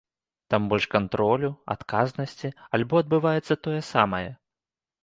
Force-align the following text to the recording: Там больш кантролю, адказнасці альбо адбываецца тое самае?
Там 0.53 0.61
больш 0.71 0.87
кантролю, 0.95 1.51
адказнасці 1.75 2.53
альбо 2.79 2.93
адбываецца 3.05 3.63
тое 3.69 3.79
самае? 3.93 4.27